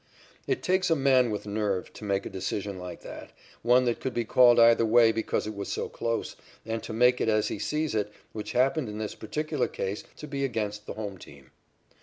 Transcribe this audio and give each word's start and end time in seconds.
It 0.47 0.63
takes 0.63 0.89
a 0.89 0.95
man 0.95 1.29
with 1.29 1.45
nerve 1.45 1.93
to 1.93 2.03
make 2.03 2.25
a 2.25 2.29
decision 2.31 2.79
like 2.79 3.01
that 3.01 3.29
one 3.61 3.85
that 3.85 3.99
could 3.99 4.15
be 4.15 4.25
called 4.25 4.59
either 4.59 4.83
way 4.83 5.11
because 5.11 5.45
it 5.45 5.53
was 5.53 5.69
so 5.69 5.89
close 5.89 6.35
and 6.65 6.81
to 6.81 6.91
make 6.91 7.21
it 7.21 7.29
as 7.29 7.49
he 7.49 7.59
sees 7.59 7.93
it, 7.93 8.11
which 8.33 8.53
happened 8.53 8.89
in 8.89 8.97
this 8.97 9.13
particular 9.13 9.67
case 9.67 10.03
to 10.17 10.25
be 10.25 10.43
against 10.43 10.87
the 10.87 10.93
home 10.93 11.19
team. 11.19 11.51